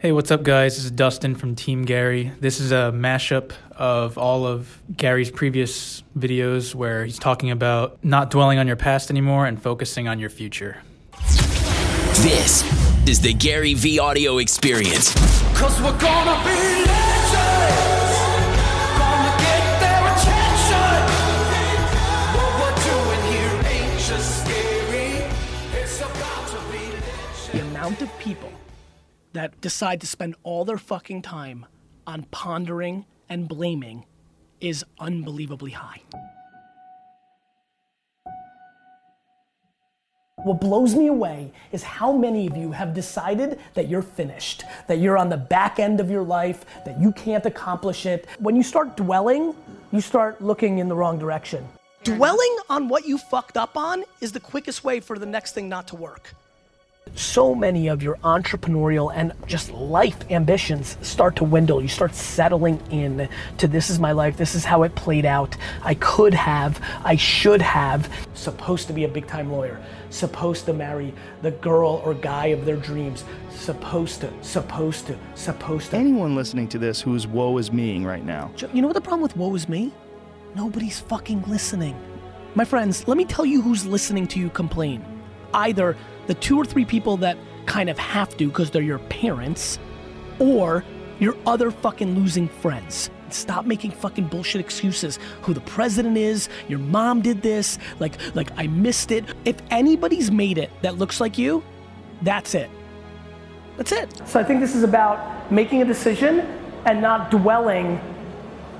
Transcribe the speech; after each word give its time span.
Hey, 0.00 0.12
what's 0.12 0.30
up, 0.30 0.44
guys? 0.44 0.76
This 0.76 0.84
is 0.84 0.92
Dustin 0.92 1.34
from 1.34 1.56
Team 1.56 1.84
Gary. 1.84 2.30
This 2.38 2.60
is 2.60 2.70
a 2.70 2.92
mashup 2.94 3.50
of 3.72 4.16
all 4.16 4.46
of 4.46 4.80
Gary's 4.96 5.32
previous 5.32 6.04
videos 6.16 6.72
where 6.72 7.04
he's 7.04 7.18
talking 7.18 7.50
about 7.50 7.98
not 8.04 8.30
dwelling 8.30 8.60
on 8.60 8.68
your 8.68 8.76
past 8.76 9.10
anymore 9.10 9.44
and 9.46 9.60
focusing 9.60 10.06
on 10.06 10.20
your 10.20 10.30
future. 10.30 10.76
This 12.22 12.62
is 13.08 13.20
the 13.20 13.34
GaryVee 13.34 13.98
audio 13.98 14.38
experience. 14.38 15.14
Cause 15.58 15.80
we're 15.82 15.98
gonna 15.98 16.44
be 16.44 16.86
legends. 16.86 18.18
Gonna 19.02 19.34
get 19.42 19.80
their 19.82 20.02
attention. 20.14 21.02
What 22.38 22.52
we're 22.60 22.78
doing 22.86 23.22
here 23.32 23.50
ain't 23.66 23.98
just 23.98 24.44
scary. 24.44 25.26
It's 25.72 25.98
about 25.98 26.46
to 26.50 26.58
be 26.70 26.84
legends. 26.86 27.48
the 27.52 27.60
amount 27.62 28.00
of 28.00 28.16
people 28.20 28.52
that 29.32 29.60
decide 29.60 30.00
to 30.00 30.06
spend 30.06 30.34
all 30.42 30.64
their 30.64 30.78
fucking 30.78 31.22
time 31.22 31.66
on 32.06 32.24
pondering 32.30 33.04
and 33.28 33.48
blaming 33.48 34.06
is 34.60 34.84
unbelievably 34.98 35.72
high. 35.72 36.00
What 40.44 40.60
blows 40.60 40.94
me 40.94 41.08
away 41.08 41.52
is 41.72 41.82
how 41.82 42.12
many 42.12 42.46
of 42.46 42.56
you 42.56 42.70
have 42.70 42.94
decided 42.94 43.58
that 43.74 43.88
you're 43.88 44.02
finished, 44.02 44.64
that 44.86 44.98
you're 44.98 45.18
on 45.18 45.28
the 45.28 45.36
back 45.36 45.80
end 45.80 45.98
of 45.98 46.10
your 46.10 46.22
life, 46.22 46.64
that 46.84 47.00
you 47.00 47.10
can't 47.12 47.44
accomplish 47.44 48.06
it. 48.06 48.26
When 48.38 48.54
you 48.54 48.62
start 48.62 48.96
dwelling, 48.96 49.54
you 49.90 50.00
start 50.00 50.40
looking 50.40 50.78
in 50.78 50.88
the 50.88 50.94
wrong 50.94 51.18
direction. 51.18 51.66
Dwelling 52.04 52.56
on 52.70 52.88
what 52.88 53.04
you 53.04 53.18
fucked 53.18 53.56
up 53.56 53.76
on 53.76 54.04
is 54.20 54.30
the 54.30 54.40
quickest 54.40 54.84
way 54.84 55.00
for 55.00 55.18
the 55.18 55.26
next 55.26 55.52
thing 55.52 55.68
not 55.68 55.88
to 55.88 55.96
work 55.96 56.32
so 57.14 57.54
many 57.54 57.88
of 57.88 58.02
your 58.02 58.16
entrepreneurial 58.16 59.12
and 59.14 59.32
just 59.46 59.70
life 59.70 60.18
ambitions 60.30 60.96
start 61.02 61.36
to 61.36 61.44
dwindle. 61.44 61.80
You 61.80 61.88
start 61.88 62.14
settling 62.14 62.80
in 62.90 63.28
to 63.58 63.68
this 63.68 63.90
is 63.90 63.98
my 63.98 64.12
life, 64.12 64.36
this 64.36 64.54
is 64.54 64.64
how 64.64 64.82
it 64.82 64.94
played 64.94 65.24
out. 65.24 65.56
I 65.82 65.94
could 65.94 66.34
have, 66.34 66.80
I 67.04 67.16
should 67.16 67.62
have. 67.62 68.10
Supposed 68.34 68.86
to 68.88 68.92
be 68.92 69.04
a 69.04 69.08
big 69.08 69.26
time 69.26 69.50
lawyer, 69.50 69.82
supposed 70.10 70.66
to 70.66 70.72
marry 70.72 71.14
the 71.42 71.50
girl 71.50 72.02
or 72.04 72.14
guy 72.14 72.46
of 72.46 72.64
their 72.64 72.76
dreams, 72.76 73.24
supposed 73.50 74.20
to, 74.20 74.32
supposed 74.42 75.06
to, 75.06 75.18
supposed 75.34 75.90
to. 75.90 75.96
anyone 75.96 76.36
listening 76.36 76.68
to 76.68 76.78
this 76.78 77.00
who's 77.00 77.26
woe 77.26 77.58
is 77.58 77.72
meing 77.72 78.04
right 78.04 78.24
now. 78.24 78.50
You 78.72 78.82
know 78.82 78.88
what 78.88 78.94
the 78.94 79.00
problem 79.00 79.22
with 79.22 79.36
woe 79.36 79.54
is 79.54 79.68
me? 79.68 79.92
Nobody's 80.54 81.00
fucking 81.00 81.42
listening. 81.46 81.96
My 82.54 82.64
friends, 82.64 83.06
let 83.06 83.16
me 83.16 83.24
tell 83.24 83.44
you 83.44 83.60
who's 83.60 83.86
listening 83.86 84.26
to 84.28 84.38
you 84.40 84.50
complain. 84.50 85.04
Either 85.54 85.96
the 86.26 86.34
two 86.34 86.58
or 86.58 86.64
three 86.64 86.84
people 86.84 87.16
that 87.18 87.36
kind 87.66 87.90
of 87.90 87.98
have 87.98 88.36
to 88.36 88.48
because 88.48 88.70
they're 88.70 88.82
your 88.82 88.98
parents, 88.98 89.78
or 90.38 90.84
your 91.18 91.36
other 91.46 91.70
fucking 91.70 92.14
losing 92.14 92.48
friends. 92.48 93.10
Stop 93.30 93.66
making 93.66 93.90
fucking 93.90 94.28
bullshit 94.28 94.60
excuses. 94.60 95.18
Who 95.42 95.52
the 95.52 95.60
president 95.60 96.16
is, 96.16 96.48
your 96.68 96.78
mom 96.78 97.20
did 97.20 97.42
this, 97.42 97.78
like 97.98 98.14
like 98.34 98.50
I 98.56 98.68
missed 98.68 99.10
it. 99.10 99.24
If 99.44 99.56
anybody's 99.70 100.30
made 100.30 100.58
it 100.58 100.70
that 100.82 100.96
looks 100.96 101.20
like 101.20 101.36
you, 101.36 101.62
that's 102.22 102.54
it. 102.54 102.70
That's 103.76 103.92
it. 103.92 104.22
So 104.26 104.40
I 104.40 104.44
think 104.44 104.60
this 104.60 104.74
is 104.74 104.82
about 104.82 105.52
making 105.52 105.82
a 105.82 105.84
decision 105.84 106.40
and 106.84 107.02
not 107.02 107.30
dwelling 107.30 108.00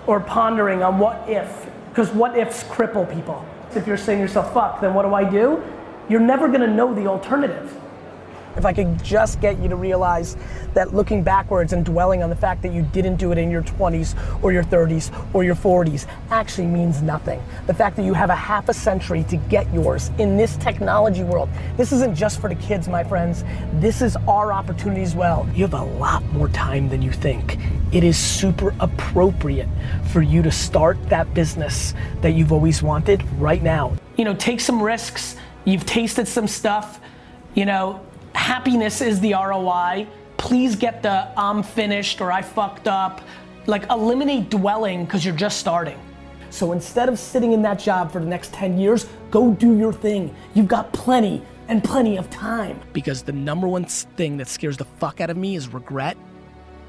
or 0.06 0.20
pondering 0.20 0.82
on 0.82 0.98
what 0.98 1.28
if, 1.28 1.68
because 1.90 2.08
what 2.10 2.38
ifs 2.38 2.64
cripple 2.64 3.12
people. 3.12 3.44
If 3.74 3.86
you're 3.86 3.98
saying 3.98 4.18
to 4.18 4.22
yourself, 4.22 4.54
fuck, 4.54 4.80
then 4.80 4.94
what 4.94 5.02
do 5.02 5.12
I 5.12 5.28
do? 5.28 5.62
You're 6.08 6.20
never 6.20 6.48
gonna 6.48 6.66
know 6.66 6.94
the 6.94 7.06
alternative. 7.06 7.74
If 8.56 8.64
I 8.64 8.72
could 8.72 9.02
just 9.04 9.40
get 9.40 9.58
you 9.60 9.68
to 9.68 9.76
realize 9.76 10.36
that 10.74 10.92
looking 10.94 11.22
backwards 11.22 11.74
and 11.74 11.84
dwelling 11.84 12.22
on 12.22 12.30
the 12.30 12.36
fact 12.36 12.62
that 12.62 12.72
you 12.72 12.82
didn't 12.82 13.16
do 13.16 13.30
it 13.30 13.38
in 13.38 13.50
your 13.50 13.62
20s 13.62 14.16
or 14.42 14.50
your 14.50 14.64
30s 14.64 15.12
or 15.34 15.44
your 15.44 15.54
40s 15.54 16.06
actually 16.30 16.66
means 16.66 17.02
nothing. 17.02 17.40
The 17.66 17.74
fact 17.74 17.94
that 17.96 18.04
you 18.04 18.14
have 18.14 18.30
a 18.30 18.34
half 18.34 18.68
a 18.68 18.74
century 18.74 19.22
to 19.24 19.36
get 19.36 19.72
yours 19.72 20.10
in 20.18 20.36
this 20.36 20.56
technology 20.56 21.22
world, 21.22 21.50
this 21.76 21.92
isn't 21.92 22.16
just 22.16 22.40
for 22.40 22.48
the 22.48 22.56
kids, 22.56 22.88
my 22.88 23.04
friends. 23.04 23.44
This 23.74 24.02
is 24.02 24.16
our 24.26 24.52
opportunity 24.52 25.02
as 25.02 25.14
well. 25.14 25.46
You 25.54 25.64
have 25.64 25.74
a 25.74 25.84
lot 25.84 26.24
more 26.32 26.48
time 26.48 26.88
than 26.88 27.02
you 27.02 27.12
think. 27.12 27.58
It 27.92 28.02
is 28.02 28.16
super 28.16 28.74
appropriate 28.80 29.68
for 30.10 30.22
you 30.22 30.42
to 30.42 30.50
start 30.50 30.98
that 31.10 31.32
business 31.32 31.94
that 32.22 32.30
you've 32.30 32.52
always 32.52 32.82
wanted 32.82 33.22
right 33.38 33.62
now. 33.62 33.92
You 34.16 34.24
know, 34.24 34.34
take 34.34 34.58
some 34.60 34.82
risks. 34.82 35.36
You've 35.64 35.86
tasted 35.86 36.26
some 36.28 36.46
stuff. 36.46 37.00
You 37.54 37.66
know, 37.66 38.04
happiness 38.34 39.00
is 39.00 39.20
the 39.20 39.34
ROI. 39.34 40.06
Please 40.36 40.76
get 40.76 41.02
the 41.02 41.28
I'm 41.38 41.62
finished 41.62 42.20
or 42.20 42.32
I 42.32 42.42
fucked 42.42 42.88
up. 42.88 43.20
Like 43.66 43.88
eliminate 43.90 44.50
dwelling 44.50 45.04
because 45.04 45.24
you're 45.24 45.34
just 45.36 45.58
starting. 45.58 45.98
So 46.50 46.72
instead 46.72 47.08
of 47.08 47.18
sitting 47.18 47.52
in 47.52 47.62
that 47.62 47.78
job 47.78 48.10
for 48.10 48.20
the 48.20 48.26
next 48.26 48.52
10 48.54 48.78
years, 48.78 49.06
go 49.30 49.52
do 49.52 49.76
your 49.76 49.92
thing. 49.92 50.34
You've 50.54 50.68
got 50.68 50.92
plenty 50.92 51.42
and 51.68 51.84
plenty 51.84 52.16
of 52.16 52.30
time. 52.30 52.80
Because 52.92 53.22
the 53.22 53.32
number 53.32 53.68
one 53.68 53.84
thing 53.84 54.38
that 54.38 54.48
scares 54.48 54.76
the 54.76 54.86
fuck 54.86 55.20
out 55.20 55.28
of 55.28 55.36
me 55.36 55.54
is 55.54 55.68
regret. 55.68 56.16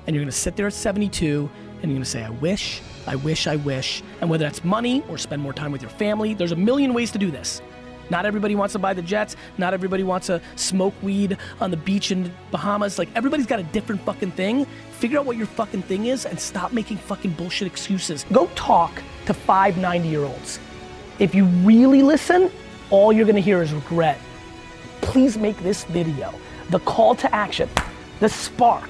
And 0.08 0.16
you're 0.16 0.24
gonna 0.24 0.32
sit 0.32 0.56
there 0.56 0.68
at 0.68 0.74
72 0.74 1.50
and 1.82 1.92
you're 1.92 1.98
gonna 1.98 2.06
say, 2.06 2.24
I 2.24 2.30
wish, 2.30 2.82
I 3.06 3.16
wish, 3.16 3.48
I 3.48 3.58
wish. 3.58 4.02
And 4.22 4.30
whether 4.30 4.46
that's 4.46 4.64
money 4.64 5.04
or 5.10 5.18
spend 5.18 5.42
more 5.42 5.54
time 5.54 5.72
with 5.72 5.82
your 5.82 5.92
family, 5.92 6.34
there's 6.34 6.54
a 6.54 6.56
million 6.56 6.94
ways 6.94 7.12
to 7.12 7.20
do 7.20 7.30
this. 7.30 7.62
Not 8.10 8.26
everybody 8.26 8.56
wants 8.56 8.74
to 8.74 8.80
buy 8.80 8.94
the 8.94 9.02
jets. 9.02 9.36
Not 9.58 9.74
everybody 9.74 10.04
wants 10.04 10.28
to 10.28 10.42
smoke 10.56 10.94
weed 11.02 11.38
on 11.60 11.72
the 11.72 11.78
beach 11.78 12.12
in 12.12 12.32
Bahamas. 12.52 12.98
Like 12.98 13.10
everybody's 13.16 13.46
got 13.46 13.60
a 13.60 13.64
different 13.64 14.02
fucking 14.02 14.32
thing. 14.32 14.66
Figure 14.92 15.20
out 15.20 15.26
what 15.26 15.38
your 15.38 15.48
fucking 15.48 15.84
thing 15.84 16.08
is 16.08 16.26
and 16.26 16.40
stop 16.40 16.74
making 16.74 16.98
fucking 16.98 17.32
bullshit 17.32 17.68
excuses. 17.68 18.26
Go 18.32 18.48
talk 18.56 19.02
to 19.26 19.34
five 19.34 19.78
90 19.78 20.08
year 20.08 20.24
olds. 20.24 20.60
If 21.20 21.36
you 21.36 21.46
really 21.46 22.02
listen, 22.02 22.52
all 22.90 23.14
you're 23.14 23.26
gonna 23.26 23.40
hear 23.40 23.62
is 23.62 23.74
regret. 23.74 24.20
Please 25.02 25.38
make 25.38 25.58
this 25.60 25.84
video 25.86 26.34
the 26.70 26.80
call 26.80 27.16
to 27.16 27.34
action, 27.34 27.70
the 28.20 28.30
spark 28.30 28.90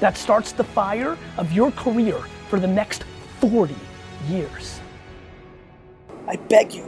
that 0.00 0.16
starts 0.16 0.52
the 0.52 0.64
fire 0.64 1.16
of 1.36 1.52
your 1.52 1.70
career 1.72 2.18
for 2.48 2.60
the 2.60 2.66
next 2.66 3.04
40 3.40 3.74
years. 4.28 4.80
I 6.28 6.36
beg 6.36 6.74
you, 6.74 6.84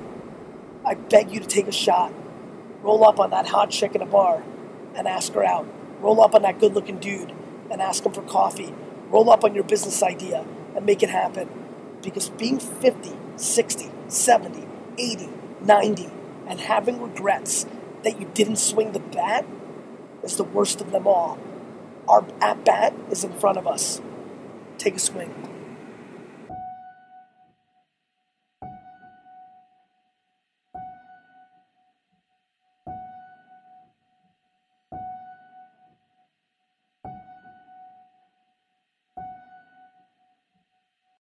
I 0.89 0.95
beg 0.95 1.31
you 1.31 1.39
to 1.39 1.47
take 1.47 1.69
a 1.69 1.73
shot. 1.73 2.15
Roll 2.81 3.05
up 3.05 3.21
on 3.21 3.29
that 3.29 3.47
hot 3.47 3.69
chick 3.69 3.95
in 3.95 4.01
a 4.01 4.07
bar 4.07 4.43
and 4.95 5.07
ask 5.07 5.35
her 5.35 5.45
out. 5.45 5.67
Roll 6.01 6.23
up 6.23 6.35
on 6.35 6.41
that 6.43 6.59
good 6.59 6.73
looking 6.73 6.99
dude 6.99 7.31
and 7.71 7.83
ask 7.83 8.07
him 8.07 8.13
for 8.13 8.23
coffee. 8.23 8.73
Roll 9.11 9.29
up 9.29 9.45
on 9.45 9.55
your 9.55 9.65
business 9.65 10.03
idea 10.03 10.47
and 10.75 10.87
make 10.87 11.03
it 11.03 11.11
happen. 11.11 11.51
Because 12.03 12.31
being 12.31 12.59
50, 12.59 13.13
60, 13.37 13.91
70, 14.09 14.67
80, 14.97 15.29
90, 15.61 16.09
and 16.47 16.59
having 16.59 17.03
regrets 17.03 17.67
that 18.03 18.19
you 18.19 18.31
didn't 18.33 18.57
swing 18.57 18.93
the 18.93 19.01
bat 19.01 19.45
is 20.23 20.37
the 20.37 20.45
worst 20.45 20.81
of 20.81 20.91
them 20.91 21.07
all. 21.07 21.39
Our 22.09 22.25
at 22.41 22.65
bat 22.65 22.95
is 23.11 23.25
in 23.25 23.35
front 23.35 23.59
of 23.59 23.67
us. 23.67 24.01
Take 24.79 24.97
a 24.97 25.01
swing. 25.01 25.48